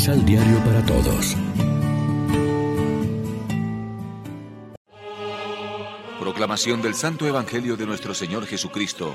[0.00, 1.36] Misal Diario para Todos.
[6.18, 9.14] Proclamación del Santo Evangelio de nuestro Señor Jesucristo,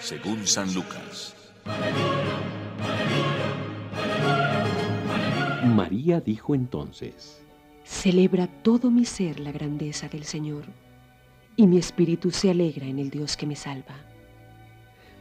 [0.00, 1.36] según San Lucas.
[5.66, 7.40] María dijo entonces,
[7.84, 10.64] Celebra todo mi ser la grandeza del Señor,
[11.54, 13.94] y mi espíritu se alegra en el Dios que me salva,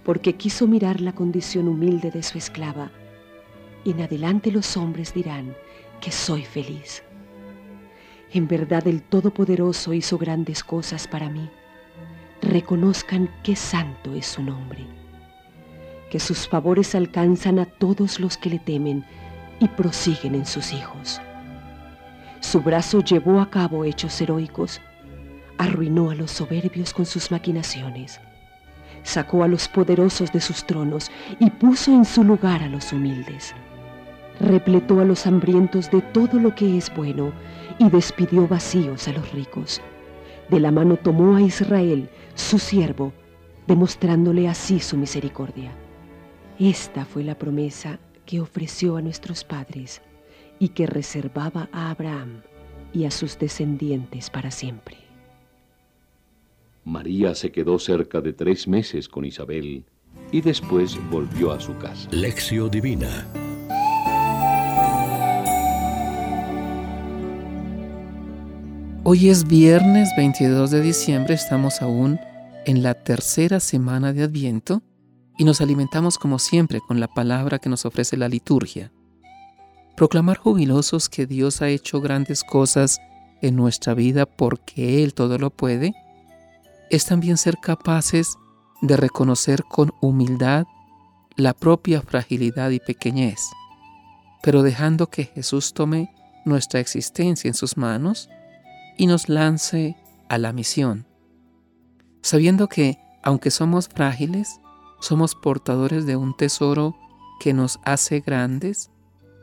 [0.03, 2.91] porque quiso mirar la condición humilde de su esclava,
[3.83, 5.55] y en adelante los hombres dirán
[5.99, 7.03] que soy feliz.
[8.33, 11.49] En verdad el Todopoderoso hizo grandes cosas para mí.
[12.41, 14.85] Reconozcan qué santo es su nombre.
[16.09, 19.05] Que sus favores alcanzan a todos los que le temen
[19.59, 21.21] y prosiguen en sus hijos.
[22.39, 24.81] Su brazo llevó a cabo hechos heroicos,
[25.57, 28.19] arruinó a los soberbios con sus maquinaciones,
[29.03, 33.53] sacó a los poderosos de sus tronos y puso en su lugar a los humildes.
[34.41, 37.31] Repletó a los hambrientos de todo lo que es bueno
[37.77, 39.81] y despidió vacíos a los ricos.
[40.49, 43.13] De la mano tomó a Israel, su siervo,
[43.67, 45.71] demostrándole así su misericordia.
[46.59, 50.01] Esta fue la promesa que ofreció a nuestros padres
[50.57, 52.41] y que reservaba a Abraham
[52.93, 54.97] y a sus descendientes para siempre.
[56.83, 59.85] María se quedó cerca de tres meses con Isabel
[60.31, 62.09] y después volvió a su casa.
[62.11, 63.27] Lección Divina
[69.13, 72.17] Hoy es viernes 22 de diciembre, estamos aún
[72.65, 74.83] en la tercera semana de Adviento
[75.37, 78.93] y nos alimentamos como siempre con la palabra que nos ofrece la liturgia.
[79.97, 83.01] Proclamar jubilosos que Dios ha hecho grandes cosas
[83.41, 85.93] en nuestra vida porque Él todo lo puede,
[86.89, 88.37] es también ser capaces
[88.81, 90.67] de reconocer con humildad
[91.35, 93.41] la propia fragilidad y pequeñez,
[94.41, 96.13] pero dejando que Jesús tome
[96.45, 98.29] nuestra existencia en sus manos
[99.01, 99.97] y nos lance
[100.29, 101.07] a la misión,
[102.21, 104.59] sabiendo que, aunque somos frágiles,
[104.99, 106.95] somos portadores de un tesoro
[107.39, 108.91] que nos hace grandes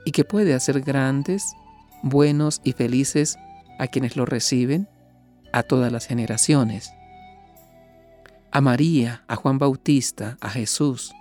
[0.05, 1.57] y que puede hacer grandes,
[2.05, 3.37] buenos y felices
[3.81, 4.89] a quienes lo reciben,
[5.53, 6.93] a todas las generaciones.
[8.53, 11.13] A María, a Juan Bautista, a Jesús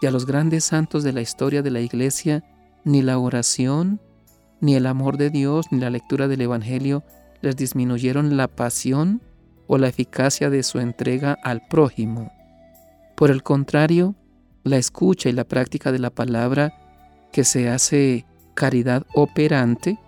[0.00, 2.44] y a los grandes santos de la historia de la Iglesia,
[2.84, 4.00] ni la oración,
[4.60, 7.02] ni el amor de Dios, ni la lectura del Evangelio
[7.42, 9.20] les disminuyeron la pasión
[9.66, 12.32] o la eficacia de su entrega al prójimo.
[13.16, 14.14] Por el contrario,
[14.64, 16.74] la escucha y la práctica de la palabra
[17.32, 19.98] que se hace caridad operante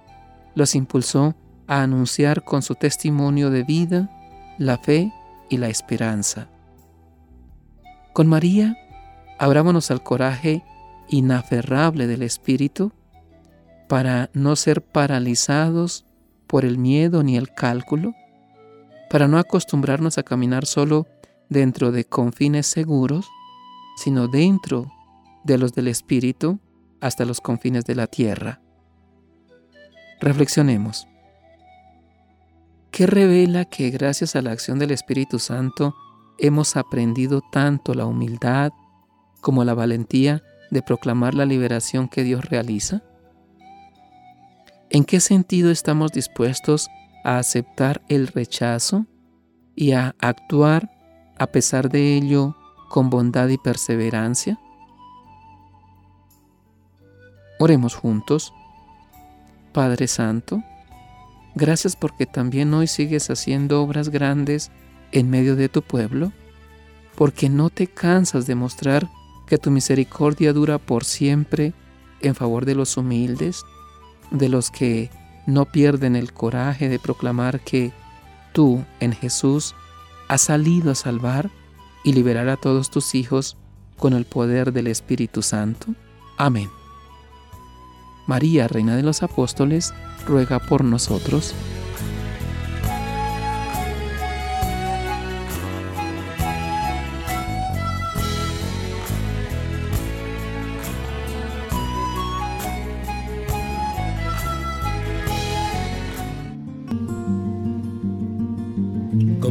[0.54, 1.34] los impulsó
[1.66, 4.10] a anunciar con su testimonio de vida
[4.58, 5.12] la fe
[5.48, 6.48] y la esperanza.
[8.12, 8.76] Con María,
[9.38, 10.62] abrámonos al coraje
[11.08, 12.92] inaferrable del Espíritu
[13.88, 16.06] para no ser paralizados
[16.46, 18.14] por el miedo ni el cálculo,
[19.10, 21.06] para no acostumbrarnos a caminar solo
[21.48, 23.28] dentro de confines seguros,
[23.96, 24.90] sino dentro
[25.44, 26.58] de los del Espíritu
[27.00, 28.60] hasta los confines de la tierra.
[30.20, 31.06] Reflexionemos.
[32.90, 35.94] ¿Qué revela que gracias a la acción del Espíritu Santo
[36.38, 38.72] hemos aprendido tanto la humildad
[39.40, 43.02] como la valentía de proclamar la liberación que Dios realiza?
[44.94, 46.88] ¿En qué sentido estamos dispuestos
[47.24, 49.06] a aceptar el rechazo
[49.74, 50.88] y a actuar
[51.36, 52.56] a pesar de ello
[52.90, 54.56] con bondad y perseverancia?
[57.58, 58.54] Oremos juntos.
[59.72, 60.62] Padre Santo,
[61.56, 64.70] gracias porque también hoy sigues haciendo obras grandes
[65.10, 66.30] en medio de tu pueblo,
[67.16, 69.10] porque no te cansas de mostrar
[69.48, 71.74] que tu misericordia dura por siempre
[72.20, 73.64] en favor de los humildes,
[74.30, 75.10] de los que
[75.46, 77.92] no pierden el coraje de proclamar que
[78.52, 79.74] tú en Jesús
[80.28, 81.50] has salido a salvar
[82.02, 83.56] y liberar a todos tus hijos
[83.98, 85.88] con el poder del Espíritu Santo.
[86.36, 86.70] Amén.
[88.26, 89.92] María, Reina de los Apóstoles,
[90.26, 91.54] ruega por nosotros.